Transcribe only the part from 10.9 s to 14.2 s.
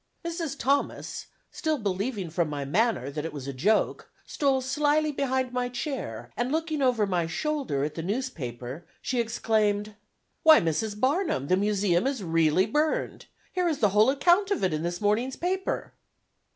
Barnum, the Museum is really burned. Here is the whole